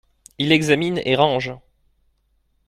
Il 0.39 0.51
examine 0.51 0.99
et 1.05 1.15
range. 1.15 1.53